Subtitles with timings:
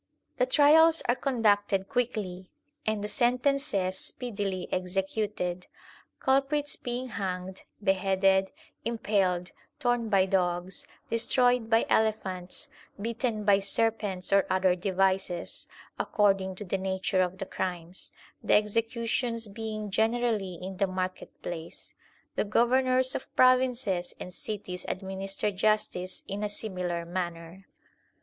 [0.21, 2.49] * The trials are conducted quickly,
[2.87, 5.67] and the sentences speedily executed;
[6.19, 8.51] culprits being hanged, beheaded,
[8.83, 12.67] im paled, torn by dogs, destroyed by elephants,
[12.99, 15.67] bitten by serpents, or other devices,
[15.99, 18.11] according to the nature of the crimes;
[18.43, 21.93] the executions being generally in the market place.
[22.35, 27.67] The governors of provinces and cities administer justice in a similar manner.